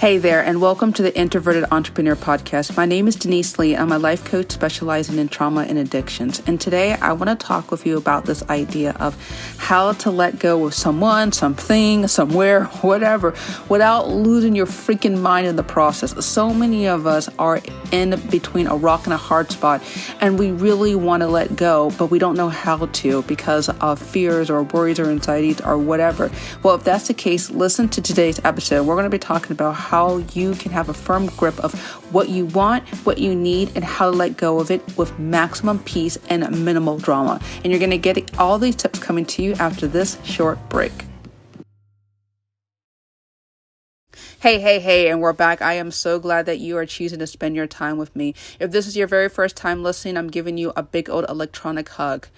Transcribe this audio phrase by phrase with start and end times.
[0.00, 2.74] Hey there, and welcome to the Introverted Entrepreneur Podcast.
[2.74, 3.76] My name is Denise Lee.
[3.76, 6.40] I'm a life coach specializing in trauma and addictions.
[6.46, 9.14] And today I want to talk with you about this idea of
[9.58, 13.34] how to let go of someone, something, somewhere, whatever,
[13.68, 16.24] without losing your freaking mind in the process.
[16.24, 17.60] So many of us are
[17.92, 19.82] in between a rock and a hard spot,
[20.22, 24.00] and we really want to let go, but we don't know how to because of
[24.00, 26.30] fears or worries or anxieties or whatever.
[26.62, 28.86] Well, if that's the case, listen to today's episode.
[28.86, 31.74] We're going to be talking about how you can have a firm grip of
[32.14, 35.80] what you want, what you need, and how to let go of it with maximum
[35.80, 37.40] peace and minimal drama.
[37.64, 40.92] And you're going to get all these tips coming to you after this short break.
[44.38, 45.60] Hey, hey, hey, and we're back.
[45.60, 48.36] I am so glad that you are choosing to spend your time with me.
[48.60, 51.88] If this is your very first time listening, I'm giving you a big old electronic
[51.88, 52.28] hug.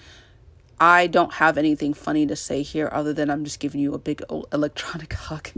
[0.83, 3.97] I don't have anything funny to say here other than I'm just giving you a
[3.97, 5.49] big electronic hug.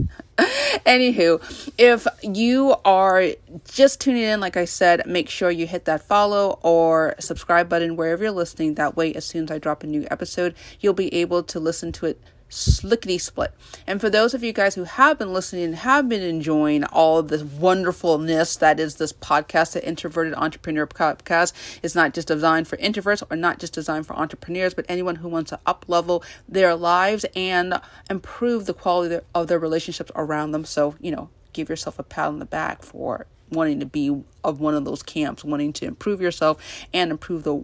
[0.86, 1.42] Anywho,
[1.76, 3.30] if you are
[3.64, 7.96] just tuning in, like I said, make sure you hit that follow or subscribe button
[7.96, 8.74] wherever you're listening.
[8.74, 11.90] That way, as soon as I drop a new episode, you'll be able to listen
[11.90, 13.52] to it slickety split.
[13.86, 17.18] And for those of you guys who have been listening and have been enjoying all
[17.18, 21.52] of this wonderfulness that is this podcast, the Introverted Entrepreneur Podcast,
[21.82, 25.28] is not just designed for introverts or not just designed for entrepreneurs, but anyone who
[25.28, 27.74] wants to up level their lives and
[28.08, 30.64] improve the quality of their relationships around them.
[30.64, 34.60] So, you know, give yourself a pat on the back for wanting to be of
[34.60, 37.54] one of those camps, wanting to improve yourself and improve the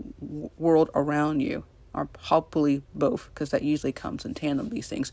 [0.56, 1.64] world around you
[1.94, 5.12] or hopefully both, because that usually comes in tandem, these things.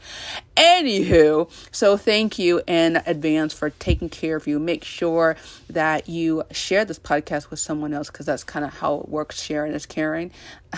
[0.56, 4.60] Anywho, so thank you in advance for taking care of you.
[4.60, 5.36] Make sure
[5.70, 9.42] that you share this podcast with someone else, because that's kind of how it works.
[9.42, 10.32] Sharing is caring.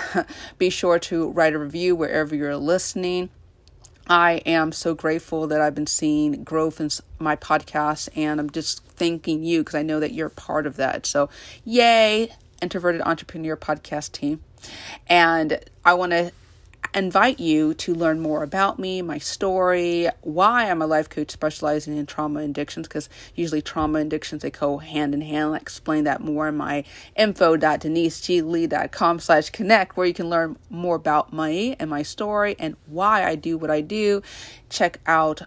[0.57, 3.29] Be sure to write a review wherever you're listening.
[4.07, 8.83] I am so grateful that I've been seeing growth in my podcast, and I'm just
[8.83, 11.05] thanking you because I know that you're part of that.
[11.05, 11.29] So,
[11.63, 14.41] yay, Introverted Entrepreneur Podcast team.
[15.07, 16.31] And I want to
[16.93, 21.95] invite you to learn more about me, my story, why I'm a life coach specializing
[21.95, 25.53] in trauma addictions, because usually trauma addictions, they go hand in hand.
[25.53, 26.83] I explain that more in my
[27.15, 33.25] info.deniseglee.com slash connect, where you can learn more about me and my story and why
[33.25, 34.21] I do what I do.
[34.69, 35.43] Check out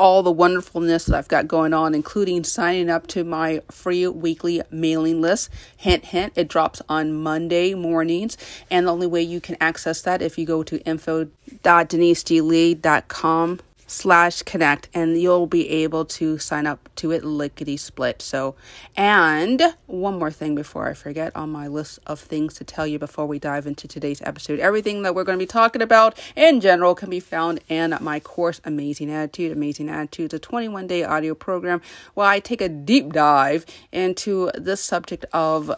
[0.00, 4.62] all the wonderfulness that I've got going on, including signing up to my free weekly
[4.70, 5.50] mailing list.
[5.76, 8.38] Hint, hint, it drops on Monday mornings.
[8.70, 14.88] And the only way you can access that if you go to info.deniseglee.com slash connect
[14.94, 18.22] and you'll be able to sign up to it lickety split.
[18.22, 18.54] So,
[18.96, 22.98] and one more thing before I forget on my list of things to tell you
[23.00, 24.60] before we dive into today's episode.
[24.60, 28.20] Everything that we're going to be talking about in general can be found in my
[28.20, 29.50] course, Amazing Attitude.
[29.50, 31.82] Amazing Attitude is a 21 day audio program
[32.14, 35.72] where I take a deep dive into this subject of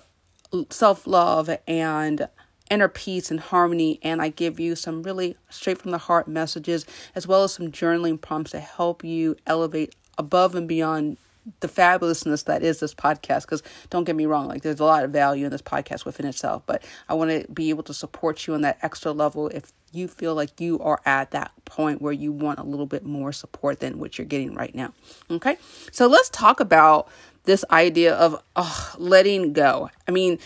[0.69, 2.29] self love and
[2.73, 4.01] inner peace and harmony.
[4.03, 7.71] And I give you some really straight from the heart messages, as well as some
[7.71, 11.19] journaling prompts to help you elevate above and beyond
[11.61, 15.03] the fabulousness that is this podcast because don't get me wrong like there's a lot
[15.03, 18.47] of value in this podcast within itself but i want to be able to support
[18.47, 22.13] you on that extra level if you feel like you are at that point where
[22.13, 24.95] you want a little bit more support than what you're getting right now
[25.33, 25.57] okay
[25.91, 27.09] so let's talk about
[27.43, 30.39] this idea of oh, letting go i mean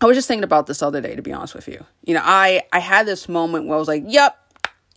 [0.00, 1.84] I was just thinking about this other day, to be honest with you.
[2.04, 4.38] You know, I I had this moment where I was like, "Yep,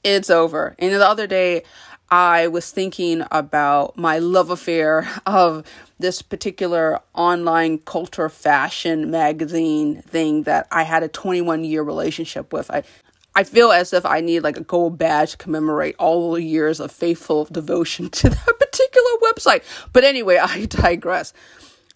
[0.04, 1.64] it's over." And the other day,
[2.12, 5.64] I was thinking about my love affair of
[5.98, 12.70] this particular online culture fashion magazine thing that I had a 21 year relationship with.
[12.70, 12.84] I
[13.34, 16.82] I feel as if I need like a gold badge to commemorate all the years
[16.82, 19.64] of faithful devotion to that particular website.
[19.94, 21.34] But anyway, I digress.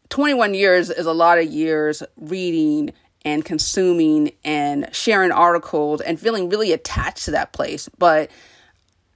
[0.10, 2.94] 21 years is a lot of years reading
[3.24, 7.90] and consuming and sharing articles and feeling really attached to that place.
[7.98, 8.30] But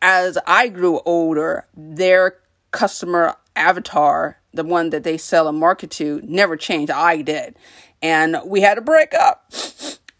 [0.02, 2.38] as I grew older, their
[2.72, 6.92] customer avatar, the one that they sell and market to, never changed.
[6.92, 7.56] I did.
[8.02, 9.54] And we had to break up.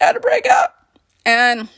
[0.00, 0.86] had to break up.
[1.26, 1.68] And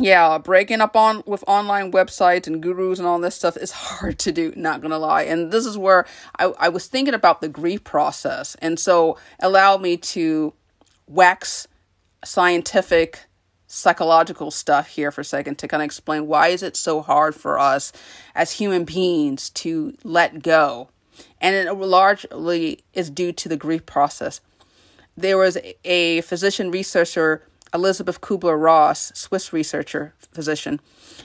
[0.00, 4.18] yeah, breaking up on with online websites and gurus and all this stuff is hard
[4.20, 5.22] to do, not gonna lie.
[5.22, 6.06] And this is where
[6.38, 8.54] I, I was thinking about the grief process.
[8.56, 10.54] And so allow me to
[11.08, 11.66] wax
[12.24, 13.24] scientific
[13.66, 17.34] psychological stuff here for a second to kind of explain why is it so hard
[17.34, 17.92] for us
[18.34, 20.88] as human beings to let go.
[21.40, 24.40] And it largely is due to the grief process.
[25.16, 27.42] There was a physician researcher
[27.74, 30.80] Elisabeth Kubler Ross, Swiss researcher, physician,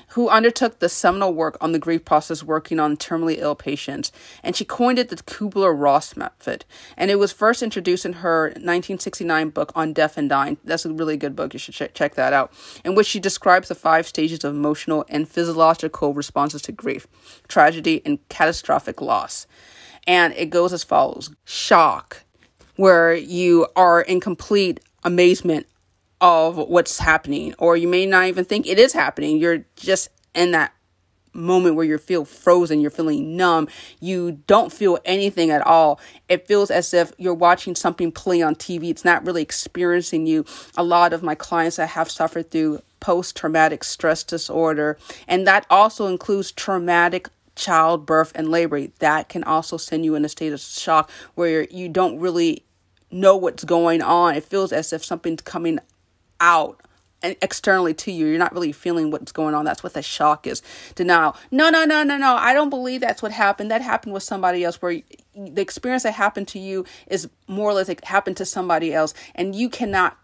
[0.10, 4.12] who undertook the seminal work on the grief process working on terminally ill patients.
[4.42, 6.66] And she coined it the Kubler Ross method.
[6.98, 10.58] And it was first introduced in her 1969 book on Death and Dying.
[10.64, 11.54] That's a really good book.
[11.54, 12.52] You should ch- check that out.
[12.84, 17.08] In which she describes the five stages of emotional and physiological responses to grief,
[17.48, 19.48] tragedy, and catastrophic loss.
[20.06, 22.24] And it goes as follows shock,
[22.76, 25.68] where you are in complete amazement
[26.24, 29.38] of what's happening, or you may not even think it is happening.
[29.38, 30.74] You're just in that
[31.34, 33.68] moment where you feel frozen, you're feeling numb,
[34.00, 36.00] you don't feel anything at all.
[36.30, 38.90] It feels as if you're watching something play on TV.
[38.90, 40.46] It's not really experiencing you.
[40.78, 44.98] A lot of my clients that have suffered through post traumatic stress disorder,
[45.28, 47.28] and that also includes traumatic
[47.58, 51.90] childbirth and labor, that can also send you in a state of shock where you
[51.90, 52.64] don't really
[53.12, 54.36] know what's going on.
[54.36, 55.80] It feels as if something's coming
[56.40, 56.82] out
[57.24, 58.28] and externally to you.
[58.28, 59.66] You're not really feeling what's going on.
[59.66, 60.62] That's what the shock is.
[60.94, 61.36] Denial.
[61.50, 62.36] No, no, no, no, no.
[62.36, 63.72] I don't believe that's what happened.
[63.72, 65.02] That happened with somebody else where
[65.36, 69.14] the experience that happened to you is more or less it happened to somebody else
[69.34, 70.18] and you cannot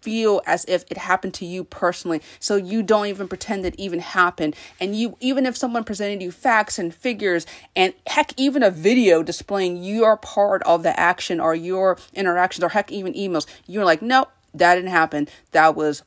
[0.00, 4.00] feel as if it happened to you personally so you don't even pretend it even
[4.00, 8.70] happened and you even if someone presented you facts and figures and heck even a
[8.70, 13.86] video displaying your part of the action or your interactions or heck even emails you're
[13.86, 15.28] like nope that didn't happen.
[15.52, 16.02] That was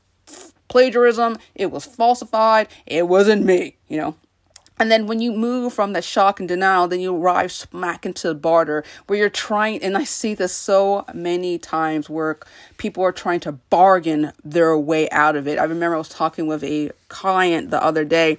[0.67, 1.37] plagiarism.
[1.55, 2.67] It was falsified.
[2.85, 4.15] It wasn't me, you know.
[4.79, 8.27] And then when you move from the shock and denial, then you arrive smack into
[8.27, 12.37] the barter where you're trying, and I see this so many times where
[12.77, 15.57] people are trying to bargain their way out of it.
[15.57, 18.37] I remember I was talking with a client the other day,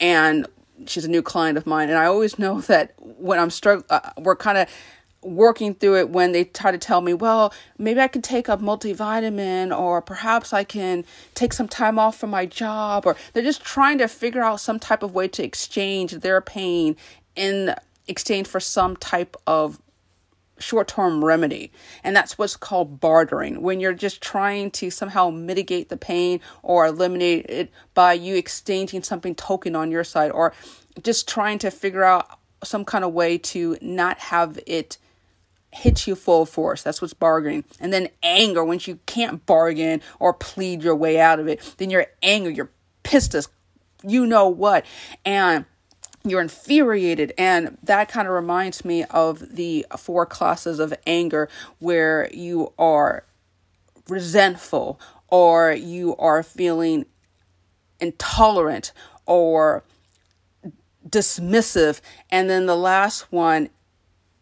[0.00, 0.46] and
[0.86, 4.10] she's a new client of mine, and I always know that when I'm struggling, uh,
[4.18, 4.68] we're kind of
[5.24, 8.56] working through it when they try to tell me, well, maybe I can take a
[8.56, 11.04] multivitamin or perhaps I can
[11.34, 14.78] take some time off from my job or they're just trying to figure out some
[14.78, 16.96] type of way to exchange their pain
[17.36, 17.74] in
[18.06, 19.80] exchange for some type of
[20.58, 21.72] short-term remedy.
[22.04, 23.62] And that's what's called bartering.
[23.62, 29.02] When you're just trying to somehow mitigate the pain or eliminate it by you exchanging
[29.02, 30.52] something token on your side or
[31.02, 34.96] just trying to figure out some kind of way to not have it
[35.74, 36.82] hits you full force.
[36.82, 37.64] That's what's bargaining.
[37.80, 41.90] And then anger, once you can't bargain or plead your way out of it, then
[41.90, 42.70] you're angry, you're
[43.02, 43.48] pissed as
[44.02, 44.86] you know what.
[45.24, 45.64] And
[46.22, 47.32] you're infuriated.
[47.36, 51.48] And that kind of reminds me of the four classes of anger
[51.80, 53.24] where you are
[54.08, 57.06] resentful or you are feeling
[58.00, 58.92] intolerant
[59.26, 59.84] or
[61.08, 62.00] dismissive.
[62.30, 63.68] And then the last one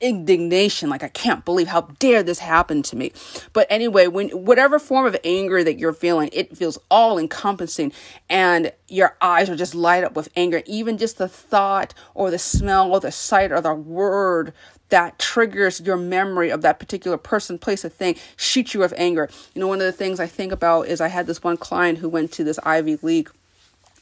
[0.02, 3.12] indignation like i can't believe how dare this happen to me
[3.52, 7.92] but anyway when whatever form of anger that you're feeling it feels all encompassing
[8.28, 12.38] and your eyes are just light up with anger even just the thought or the
[12.38, 14.52] smell or the sight or the word
[14.92, 19.26] that triggers your memory of that particular person, place, or thing, shoots you with anger.
[19.54, 21.96] You know, one of the things I think about is I had this one client
[21.96, 23.30] who went to this Ivy League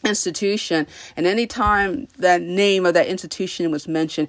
[0.04, 4.26] institution, and anytime that name of that institution was mentioned,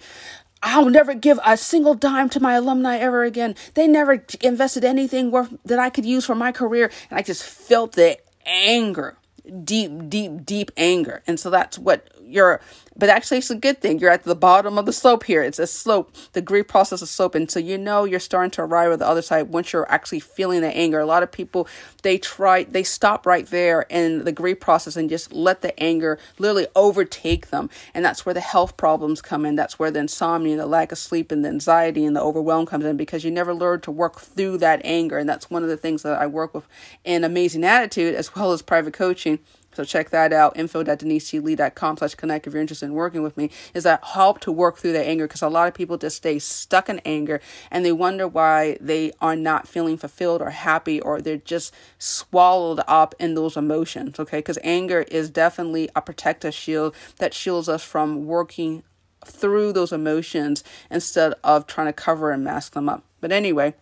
[0.63, 3.55] I'll never give a single dime to my alumni ever again.
[3.73, 6.91] They never invested anything worth that I could use for my career.
[7.09, 9.17] And I just felt the anger,
[9.63, 11.23] deep, deep, deep anger.
[11.25, 12.61] And so that's what you're
[12.95, 13.99] but actually it's a good thing.
[13.99, 15.41] You're at the bottom of the slope here.
[15.41, 16.13] It's a slope.
[16.33, 19.07] The grief process is slope and so you know you're starting to arrive at the
[19.07, 20.99] other side once you're actually feeling the anger.
[20.99, 21.67] A lot of people
[22.03, 26.19] they try they stop right there in the grief process and just let the anger
[26.37, 27.69] literally overtake them.
[27.93, 29.55] And that's where the health problems come in.
[29.55, 32.85] That's where the insomnia the lack of sleep and the anxiety and the overwhelm comes
[32.85, 35.17] in because you never learn to work through that anger.
[35.17, 36.67] And that's one of the things that i work with
[37.03, 39.39] in amazing attitude as well as private coaching
[39.73, 43.83] so check that out, info.deniseglee.com slash connect if you're interested in working with me, is
[43.83, 46.89] that help to work through their anger because a lot of people just stay stuck
[46.89, 51.37] in anger and they wonder why they are not feeling fulfilled or happy or they're
[51.37, 54.39] just swallowed up in those emotions, okay?
[54.39, 58.83] Because anger is definitely a protective shield that shields us from working
[59.25, 63.03] through those emotions instead of trying to cover and mask them up.
[63.19, 63.75] But anyway,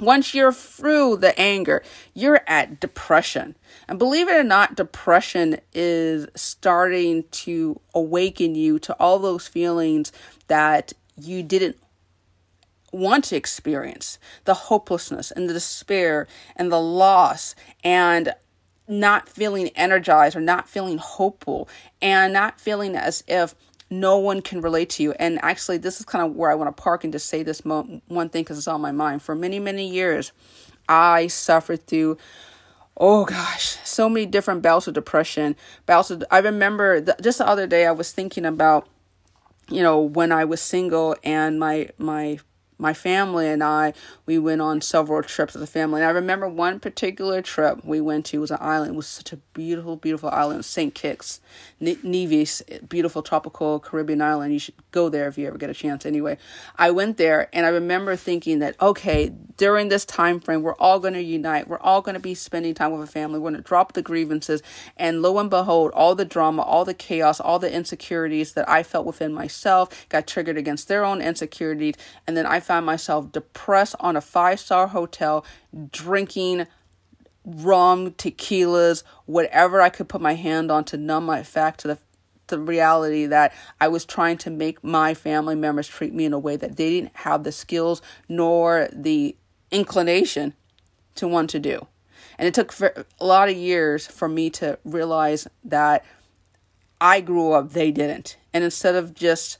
[0.00, 1.82] once you're through the anger,
[2.14, 3.56] you're at depression.
[3.88, 10.12] And believe it or not, depression is starting to awaken you to all those feelings
[10.46, 11.76] that you didn't
[12.92, 16.26] want to experience the hopelessness and the despair
[16.56, 18.32] and the loss and
[18.86, 21.68] not feeling energized or not feeling hopeful
[22.00, 23.54] and not feeling as if
[23.90, 25.12] no one can relate to you.
[25.12, 27.64] And actually, this is kind of where I want to park and just say this
[27.64, 29.22] mo- one thing because it's on my mind.
[29.22, 30.32] For many, many years,
[30.88, 32.18] I suffered through
[32.98, 35.56] oh gosh, so many different bouts of depression.
[35.86, 38.88] Bouts of, I remember the, just the other day I was thinking about,
[39.68, 42.38] you know, when I was single and my my
[42.78, 43.92] my family and I,
[44.24, 46.00] we went on several trips as a family.
[46.00, 48.92] And I remember one particular trip we went to was an island.
[48.92, 50.94] It was such a beautiful, beautiful island, St.
[50.94, 51.40] Kitts,
[51.80, 54.52] Nevis, beautiful tropical Caribbean island.
[54.52, 56.06] You should go there if you ever get a chance.
[56.06, 56.38] Anyway,
[56.76, 61.00] I went there and I remember thinking that, okay, during this time frame, we're all
[61.00, 61.68] going to unite.
[61.68, 63.38] We're all going to be spending time with a family.
[63.38, 64.62] We're going to drop the grievances.
[64.96, 68.82] And lo and behold, all the drama, all the chaos, all the insecurities that I
[68.82, 71.94] felt within myself got triggered against their own insecurities.
[72.26, 75.44] And then I found myself depressed on a five star hotel,
[75.90, 76.66] drinking
[77.46, 81.98] rum, tequilas, whatever I could put my hand on to numb my fact to the
[82.48, 86.38] the reality that I was trying to make my family members treat me in a
[86.38, 89.36] way that they didn't have the skills nor the
[89.70, 90.54] inclination
[91.16, 91.86] to want to do.
[92.38, 96.06] And it took a lot of years for me to realize that
[97.02, 98.38] I grew up, they didn't.
[98.54, 99.58] And instead of just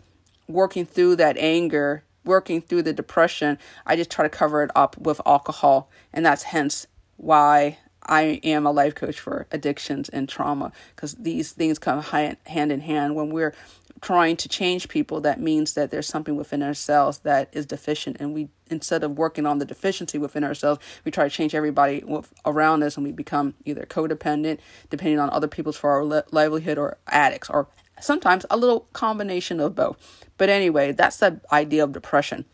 [0.49, 4.97] working through that anger working through the depression, I just try to cover it up
[4.97, 5.91] with alcohol.
[6.13, 11.53] And that's hence why I am a life coach for addictions and trauma because these
[11.53, 13.17] things come hand in hand.
[13.17, 13.55] When we're
[14.01, 18.17] trying to change people, that means that there's something within ourselves that is deficient.
[18.21, 22.05] And we, instead of working on the deficiency within ourselves, we try to change everybody
[22.47, 24.59] around us and we become either codependent,
[24.89, 27.69] depending on other people's for our livelihood, or addicts, or
[28.01, 30.27] sometimes a little combination of both.
[30.37, 32.45] But anyway, that's the idea of depression.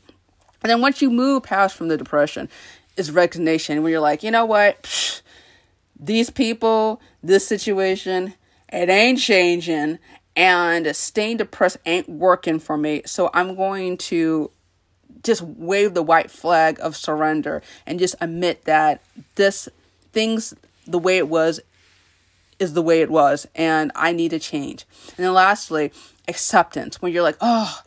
[0.63, 2.49] And then once you move past from the depression,
[2.97, 4.83] is resignation where you're like, you know what?
[4.83, 5.21] Psh,
[5.99, 8.35] these people, this situation,
[8.73, 9.99] it ain't changing.
[10.37, 13.03] And staying depressed ain't working for me.
[13.07, 14.51] So I'm going to
[15.23, 19.01] just wave the white flag of surrender and just admit that
[19.37, 19.69] this
[20.13, 20.55] things
[20.87, 21.61] the way it was
[22.65, 24.85] is the way it was and I need to change.
[25.17, 25.93] And then lastly,
[26.27, 27.81] acceptance when you're like, oh,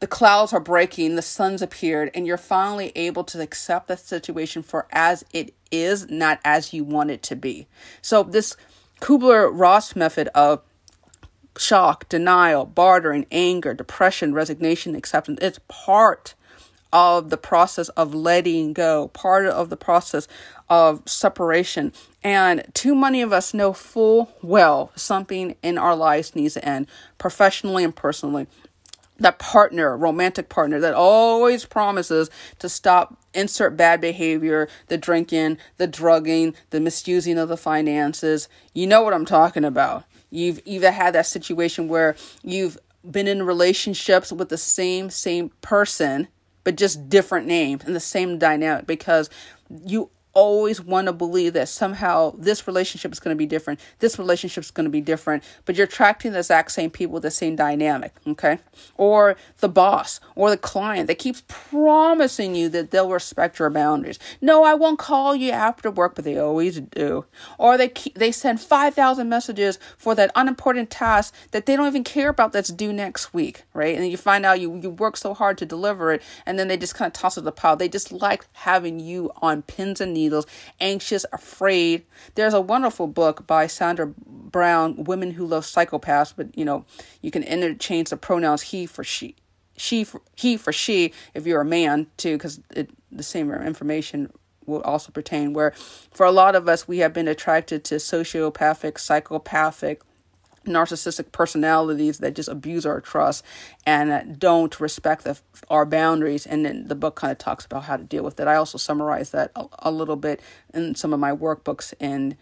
[0.00, 4.62] the clouds are breaking, the sun's appeared, and you're finally able to accept the situation
[4.62, 7.66] for as it is, not as you want it to be.
[8.00, 8.56] So, this
[9.00, 10.62] Kubler Ross method of
[11.58, 16.34] shock, denial, bartering, anger, depression, resignation, acceptance, it's part
[16.92, 20.26] of the process of letting go, part of the process
[20.68, 21.92] of separation.
[22.22, 26.86] And too many of us know full well something in our lives needs to end,
[27.18, 28.46] professionally and personally.
[29.18, 35.86] That partner, romantic partner that always promises to stop insert bad behavior, the drinking, the
[35.86, 38.48] drugging, the misusing of the finances.
[38.74, 40.04] You know what I'm talking about.
[40.30, 46.28] You've either had that situation where you've been in relationships with the same same person
[46.64, 49.30] but just different names and the same dynamic because
[49.84, 53.80] you always want to believe that somehow this relationship is going to be different.
[53.98, 57.22] This relationship is going to be different, but you're attracting the exact same people with
[57.22, 58.58] the same dynamic, okay?
[58.96, 64.18] Or the boss or the client that keeps promising you that they'll respect your boundaries.
[64.40, 67.24] No, I won't call you after work, but they always do.
[67.58, 72.04] Or they keep, they send 5,000 messages for that unimportant task that they don't even
[72.04, 73.96] care about that's due next week, right?
[73.96, 76.76] And you find out you you work so hard to deliver it and then they
[76.76, 77.76] just kind of toss it to the pile.
[77.76, 80.19] They just like having you on pins and needles,
[80.80, 82.04] anxious, afraid.
[82.34, 86.84] There's a wonderful book by Sandra Brown, Women Who Love Psychopaths, but you know,
[87.22, 89.36] you can interchange the pronouns he for she.
[89.76, 94.30] She for, he for she if you're a man too, because the same information
[94.66, 95.52] will also pertain.
[95.52, 95.72] Where
[96.12, 100.02] for a lot of us, we have been attracted to sociopathic, psychopathic,
[100.66, 103.44] narcissistic personalities that just abuse our trust
[103.86, 105.38] and don't respect the,
[105.68, 106.46] our boundaries.
[106.46, 108.46] And then the book kind of talks about how to deal with it.
[108.46, 110.40] I also summarize that a, a little bit
[110.74, 112.36] in some of my workbooks and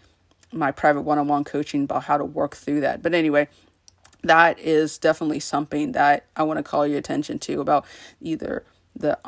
[0.52, 3.02] my private one on one coaching about how to work through that.
[3.02, 3.48] But anyway,
[4.22, 7.84] that is definitely something that I want to call your attention to about
[8.20, 8.64] either
[8.96, 9.18] the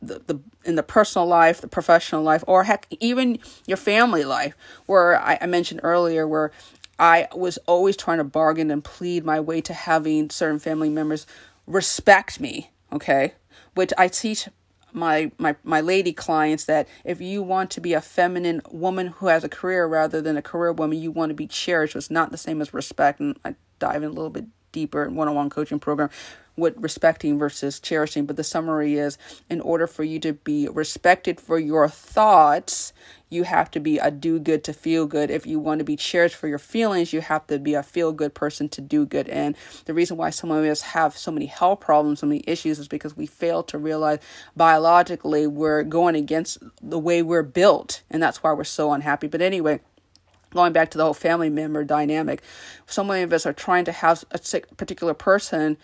[0.00, 4.56] the, the in the personal life, the professional life, or heck, even your family life,
[4.86, 6.50] where I, I mentioned earlier, where
[6.98, 11.26] I was always trying to bargain and plead my way to having certain family members
[11.66, 13.34] respect me, okay?
[13.74, 14.48] Which I teach
[14.92, 19.28] my my my lady clients that if you want to be a feminine woman who
[19.28, 21.96] has a career rather than a career woman, you want to be cherished.
[21.96, 25.50] It's not the same as respect, and I dive in a little bit deeper one-on-one
[25.50, 26.10] coaching program
[26.56, 28.26] with respecting versus cherishing.
[28.26, 29.16] But the summary is
[29.48, 32.92] in order for you to be respected for your thoughts,
[33.30, 35.30] you have to be a do good to feel good.
[35.30, 38.12] If you want to be cherished for your feelings, you have to be a feel
[38.12, 39.26] good person to do good.
[39.30, 42.78] And the reason why some of us have so many health problems, so many issues,
[42.78, 44.18] is because we fail to realize
[44.54, 48.02] biologically we're going against the way we're built.
[48.10, 49.28] And that's why we're so unhappy.
[49.28, 49.80] But anyway,
[50.52, 52.42] going back to the whole family member dynamic,
[52.86, 54.38] so many of us are trying to have a
[54.76, 55.76] particular person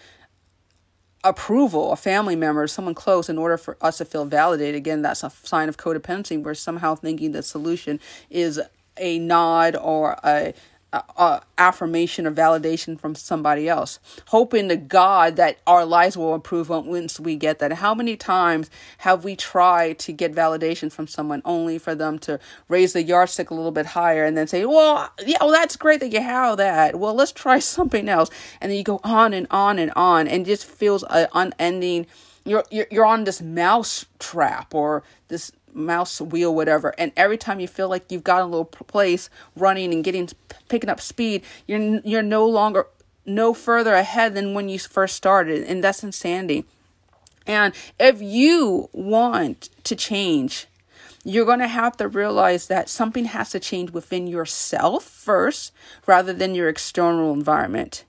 [1.24, 4.76] approval, a family member, someone close, in order for us to feel validated.
[4.76, 6.40] Again, that's a sign of codependency.
[6.42, 7.98] We're somehow thinking the solution
[8.30, 8.60] is
[8.96, 10.54] a nod or a
[10.92, 16.70] uh, affirmation or validation from somebody else, hoping to God that our lives will improve
[16.70, 17.72] once we get that.
[17.74, 22.40] How many times have we tried to get validation from someone only for them to
[22.68, 26.00] raise the yardstick a little bit higher and then say, Well, yeah, well, that's great
[26.00, 26.98] that you have that.
[26.98, 28.30] Well, let's try something else.
[28.60, 32.06] And then you go on and on and on, and just feels an unending.
[32.44, 37.60] You're, you're, you're on this mouse trap or this mouse wheel whatever and every time
[37.60, 40.28] you feel like you've got a little place running and getting
[40.68, 42.86] picking up speed you're you're no longer
[43.28, 46.64] no further ahead than when you first started and that's insanity.
[47.46, 50.66] And if you want to change
[51.24, 55.72] you're going to have to realize that something has to change within yourself first
[56.06, 58.04] rather than your external environment.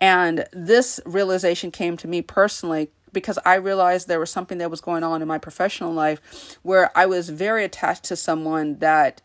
[0.00, 4.82] And this realization came to me personally because I realized there was something that was
[4.82, 9.22] going on in my professional life where I was very attached to someone that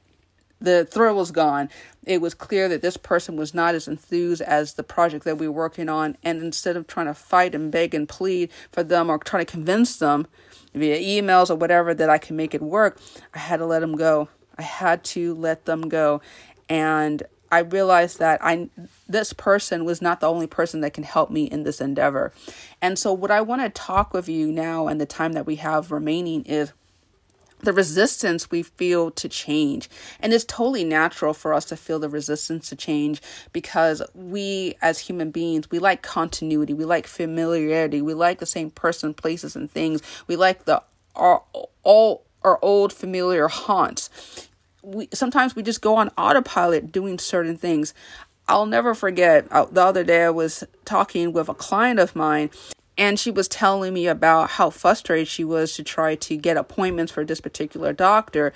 [0.61, 1.69] the thrill was gone.
[2.05, 5.47] It was clear that this person was not as enthused as the project that we
[5.47, 6.17] were working on.
[6.23, 9.51] And instead of trying to fight and beg and plead for them or trying to
[9.51, 10.27] convince them
[10.73, 12.99] via emails or whatever that I can make it work,
[13.33, 14.29] I had to let them go.
[14.57, 16.21] I had to let them go.
[16.67, 18.69] And I realized that I
[19.07, 22.31] this person was not the only person that can help me in this endeavor.
[22.81, 25.55] And so what I want to talk with you now and the time that we
[25.57, 26.73] have remaining is
[27.61, 29.89] the resistance we feel to change.
[30.19, 34.99] And it's totally natural for us to feel the resistance to change because we, as
[34.99, 39.69] human beings, we like continuity, we like familiarity, we like the same person, places, and
[39.69, 40.01] things.
[40.27, 40.83] We like the
[41.15, 41.43] our
[41.83, 44.48] all our old familiar haunts
[44.81, 47.93] we sometimes we just go on autopilot doing certain things.
[48.47, 52.49] I'll never forget uh, the other day I was talking with a client of mine
[52.97, 57.11] and she was telling me about how frustrated she was to try to get appointments
[57.11, 58.51] for this particular doctor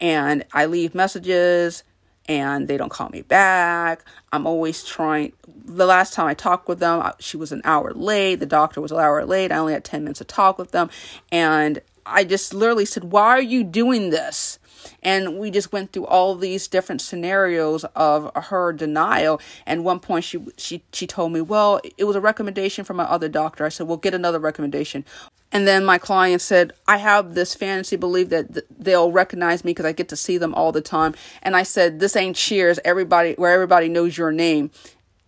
[0.00, 1.82] and I leave messages
[2.28, 4.04] and they don't call me back.
[4.32, 5.32] I'm always trying.
[5.64, 8.36] The last time I talked with them, she was an hour late.
[8.36, 9.50] The doctor was an hour late.
[9.50, 10.90] I only had 10 minutes to talk with them.
[11.32, 14.58] And I just literally said, Why are you doing this?
[15.02, 19.40] And we just went through all these different scenarios of her denial.
[19.66, 23.04] And one point she she she told me, "Well, it was a recommendation from my
[23.04, 25.04] other doctor." I said, "Well, get another recommendation."
[25.50, 29.86] And then my client said, I have this fantasy belief that they'll recognize me because
[29.86, 31.14] I get to see them all the time.
[31.42, 34.70] And I said, This ain't Cheers, everybody, where everybody knows your name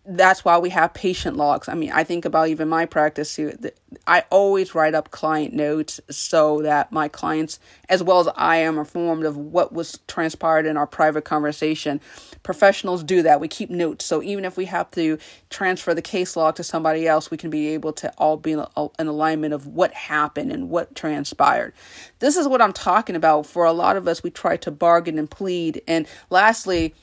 [0.06, 1.68] that's why we have patient logs.
[1.68, 3.34] I mean, I think about even my practice.
[3.36, 3.52] too.
[4.06, 7.58] I always write up client notes so that my clients,
[7.88, 12.00] as well as I am, informed of what was transpired in our private conversation.
[12.42, 13.40] Professionals do that.
[13.40, 14.06] We keep notes.
[14.06, 15.18] So even if we have to
[15.50, 19.06] transfer the case log to somebody else, we can be able to all be in
[19.06, 21.74] alignment of what happened and what transpired.
[22.20, 23.44] This is what I'm talking about.
[23.44, 25.82] For a lot of us, we try to bargain and plead.
[25.86, 26.94] And lastly,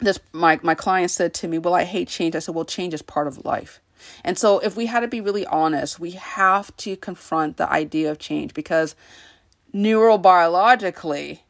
[0.00, 2.94] this my my client said to me, "Well, I hate change." I said, "Well, change
[2.94, 3.80] is part of life."
[4.24, 8.10] And so if we had to be really honest, we have to confront the idea
[8.10, 8.94] of change because
[9.74, 11.40] neurobiologically,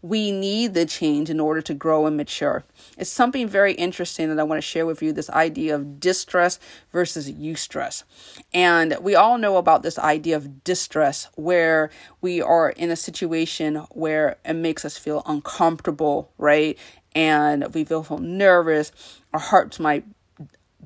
[0.00, 2.64] we need the change in order to grow and mature.
[2.96, 6.60] It's something very interesting that I want to share with you this idea of distress
[6.92, 8.04] versus eustress.
[8.54, 11.90] And we all know about this idea of distress where
[12.20, 16.78] we are in a situation where it makes us feel uncomfortable, right?
[17.18, 18.92] And we feel so nervous.
[19.34, 20.04] Our hearts might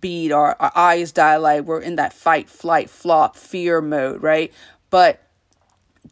[0.01, 1.67] beat, our, our eyes dilate.
[1.67, 4.51] We're in that fight, flight, flop, fear mode, right?
[4.89, 5.21] But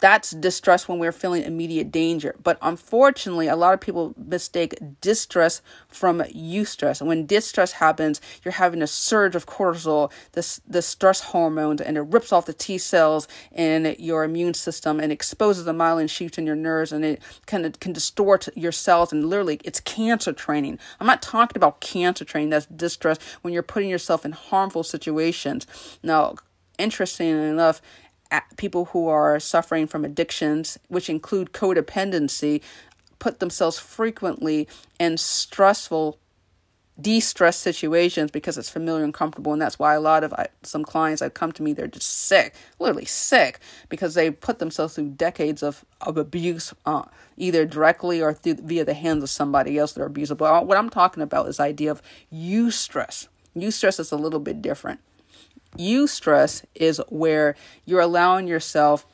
[0.00, 2.34] that's distress when we're feeling immediate danger.
[2.42, 7.00] But unfortunately, a lot of people mistake distress from eustress.
[7.00, 11.96] And when distress happens, you're having a surge of cortisol, the, the stress hormones, and
[11.96, 16.38] it rips off the T cells in your immune system and exposes the myelin sheaths
[16.38, 19.12] in your nerves, and it can, can distort your cells.
[19.12, 20.78] And literally, it's cancer training.
[20.98, 25.66] I'm not talking about cancer training, that's distress when you're putting yourself in harmful situations.
[26.02, 26.36] Now,
[26.78, 27.82] interestingly enough,
[28.56, 32.62] people who are suffering from addictions, which include codependency,
[33.18, 34.66] put themselves frequently
[34.98, 36.18] in stressful
[37.00, 39.52] de-stress situations because it's familiar and comfortable.
[39.52, 42.54] And that's why a lot of some clients that come to me they're just sick
[42.78, 47.04] literally sick because they put themselves through decades of, of abuse uh,
[47.36, 50.38] either directly or through via the hands of somebody else that are abusive.
[50.38, 54.40] But what i'm talking about is the idea of eustress you stress is a little
[54.40, 55.00] bit different
[55.78, 59.06] eustress is where you're allowing yourself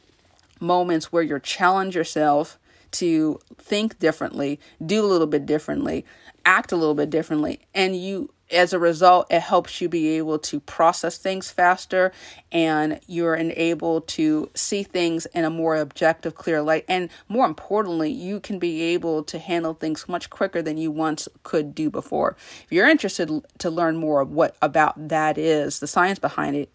[0.61, 2.59] moments where you challenge yourself
[2.93, 6.05] to think differently, do a little bit differently.
[6.47, 10.39] act a little bit differently and you as a result, it helps you be able
[10.39, 12.13] to process things faster
[12.53, 16.85] and you're able to see things in a more objective, clear light.
[16.89, 21.29] And more importantly, you can be able to handle things much quicker than you once
[21.43, 22.37] could do before.
[22.65, 26.71] If you're interested to learn more of what about that is, the science behind it,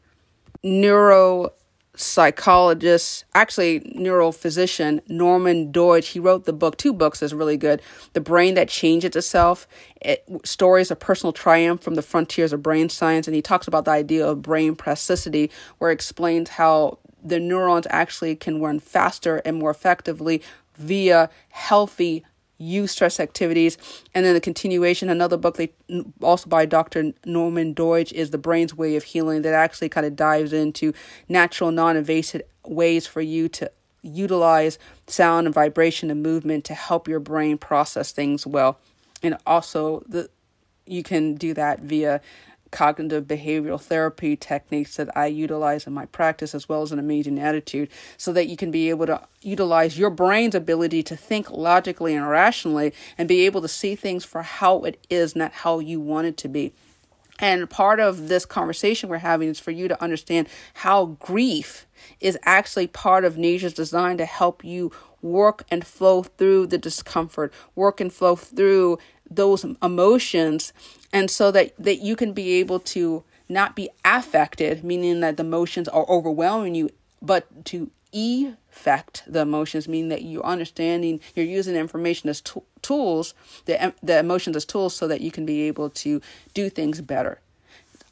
[0.64, 1.54] neuro
[1.96, 6.12] psychologist, actually neurophysician Norman Doidge.
[6.12, 7.82] He wrote the book, two books is really good.
[8.14, 9.68] The Brain That Changes Itself,
[10.02, 13.28] it, Stories of Personal Triumph from the Frontiers of Brain Science.
[13.28, 17.88] And he talks about the idea of brain plasticity, where it explains how the neurons
[17.90, 20.42] actually can run faster and more effectively
[20.78, 22.24] via healthy
[22.62, 23.78] eustress activities.
[24.14, 25.72] And then the continuation, another book they
[26.22, 27.14] also by Dr.
[27.26, 30.94] Norman Doidge is The Brain's Way of Healing that actually kind of dives into
[31.28, 33.72] natural, non-invasive ways for you to
[34.04, 38.80] utilize sound and vibration and movement to help your brain process things well.
[39.22, 40.30] And also the
[40.88, 42.22] you can do that via
[42.72, 47.40] cognitive behavioral therapy techniques that I utilize in my practice, as well as an amazing
[47.40, 52.16] attitude, so that you can be able to utilize your brain's ability to think logically
[52.16, 56.00] and rationally and be able to see things for how it is, not how you
[56.00, 56.74] want it to be.
[57.40, 61.88] And part of this conversation we're having is for you to understand how grief
[62.20, 64.92] is actually part of nature's design to help you
[65.24, 69.00] work and flow through the discomfort, work and flow through
[69.32, 70.74] those emotions
[71.14, 75.44] and so that that you can be able to not be affected meaning that the
[75.44, 76.90] emotions are overwhelming you
[77.22, 83.34] but to effect the emotions meaning that you're understanding you're using information as t- tools
[83.66, 86.22] the, the emotions as tools so that you can be able to
[86.54, 87.40] do things better.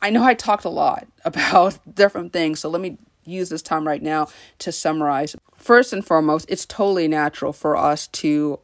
[0.01, 3.87] I know i talked a lot about different things so let me use this time
[3.87, 4.27] right now
[4.57, 5.35] to summarize.
[5.55, 8.59] First and foremost it's totally natural for us to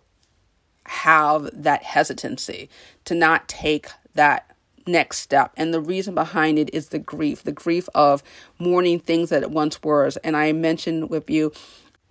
[0.87, 2.69] have that hesitancy
[3.05, 4.55] to not take that
[4.87, 5.51] next step.
[5.57, 8.23] And the reason behind it is the grief, the grief of
[8.59, 10.17] mourning things that it once was.
[10.17, 11.51] And I mentioned with you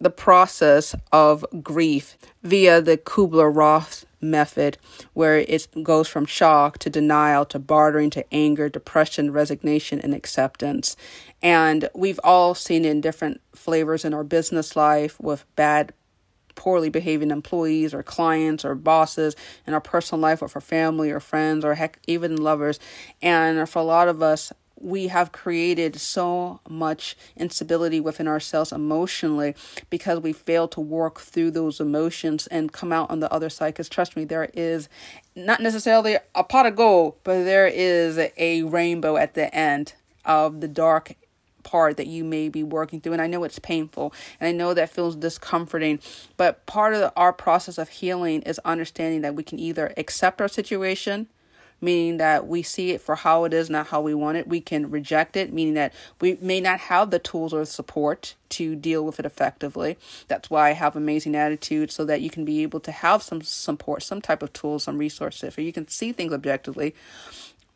[0.01, 4.79] the process of grief via the Kubler Ross method,
[5.13, 10.97] where it goes from shock to denial to bartering to anger, depression, resignation, and acceptance.
[11.43, 15.93] And we've all seen in different flavors in our business life with bad
[16.55, 19.35] poorly behaving employees or clients or bosses
[19.67, 22.79] in our personal life or for family or friends or heck, even lovers.
[23.23, 29.55] And for a lot of us, we have created so much instability within ourselves emotionally
[29.89, 33.73] because we fail to work through those emotions and come out on the other side.
[33.73, 34.89] Because trust me, there is
[35.35, 40.61] not necessarily a pot of gold, but there is a rainbow at the end of
[40.61, 41.15] the dark
[41.65, 43.15] part that you may be working through.
[43.15, 45.99] And I know it's painful and I know that feels discomforting,
[46.37, 50.49] but part of our process of healing is understanding that we can either accept our
[50.49, 51.29] situation
[51.85, 54.49] meaning that we see it for how it is, not how we want it.
[54.49, 58.75] We can reject it, meaning that we may not have the tools or support to
[58.75, 59.99] deal with it effectively.
[60.29, 63.43] That's why I have amazing attitude so that you can be able to have some
[63.43, 66.95] support, some type of tools, some resources, or you can see things objectively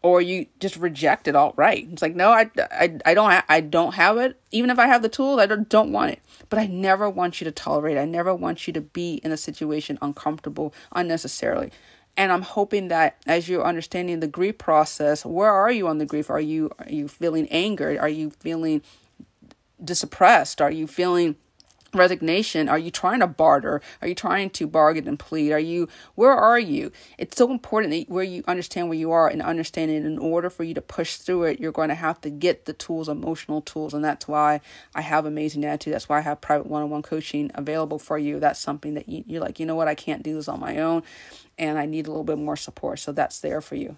[0.03, 3.45] or you just reject it all right It's like, no, I, I, I don't, ha-
[3.49, 4.41] I don't have it.
[4.51, 6.21] Even if I have the tool, I don't, don't want it.
[6.49, 7.97] But I never want you to tolerate.
[7.97, 8.01] It.
[8.01, 11.73] I never want you to be in a situation uncomfortable unnecessarily.
[12.17, 16.07] And I'm hoping that as you're understanding the grief process, where are you on the
[16.07, 16.31] grief?
[16.31, 17.99] Are you, are you feeling angered?
[17.99, 18.83] Are you feeling
[19.83, 20.61] disoppressed?
[20.61, 21.37] Are you feeling
[21.95, 23.81] resignation are you trying to barter?
[24.03, 25.53] Are you trying to bargain and plead?
[25.53, 26.93] Are you where are you?
[27.17, 30.05] It's so important that where you understand where you are and understand it.
[30.05, 32.73] In order for you to push through it you're going to have to get the
[32.73, 34.61] tools emotional tools and that's why
[34.95, 35.95] i have amazing attitude.
[35.95, 38.41] That's why i have private one-on-one coaching available for you.
[38.41, 39.89] That's something that you, you're like you know what?
[39.89, 41.03] I can't do this on my own
[41.59, 42.99] and i need a little bit more support.
[42.99, 43.97] So that's there for you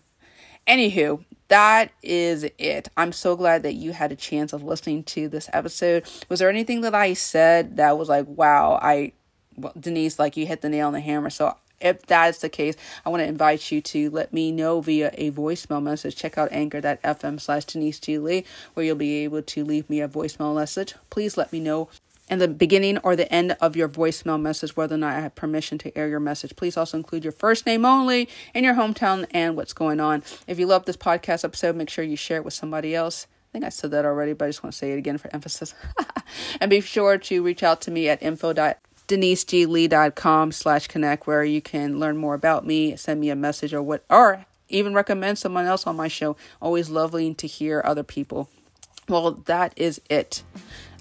[0.71, 2.89] Anywho, that is it.
[2.97, 6.05] I'm so glad that you had a chance of listening to this episode.
[6.29, 9.11] Was there anything that I said that was like, wow, I,
[9.57, 11.29] well, Denise, like you hit the nail on the hammer?
[11.29, 14.81] So if that is the case, I want to invite you to let me know
[14.81, 16.15] via a voicemail message.
[16.15, 18.19] Check out anchor.fm slash Denise G.
[18.19, 20.95] Lee, where you'll be able to leave me a voicemail message.
[21.11, 21.89] Please let me know
[22.31, 25.35] in the beginning or the end of your voicemail message whether or not I have
[25.35, 26.57] permission to air your message.
[26.57, 30.23] Please also include your first name only and your hometown and what's going on.
[30.47, 33.27] If you love this podcast episode, make sure you share it with somebody else.
[33.51, 35.29] I think I said that already, but I just want to say it again for
[35.35, 35.75] emphasis.
[36.61, 41.99] and be sure to reach out to me at info.deniseglee.com slash connect where you can
[41.99, 45.85] learn more about me, send me a message or what, or even recommend someone else
[45.85, 46.37] on my show.
[46.63, 48.49] Always lovely to hear other people.
[49.09, 50.45] Well, that is it.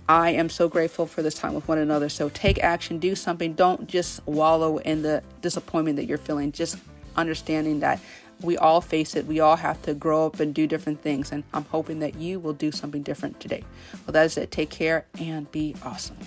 [0.09, 2.09] I am so grateful for this time with one another.
[2.09, 3.53] So take action, do something.
[3.53, 6.51] Don't just wallow in the disappointment that you're feeling.
[6.51, 6.79] Just
[7.15, 7.99] understanding that
[8.41, 9.27] we all face it.
[9.27, 11.31] We all have to grow up and do different things.
[11.31, 13.63] And I'm hoping that you will do something different today.
[14.07, 14.49] Well, that is it.
[14.49, 16.17] Take care and be awesome.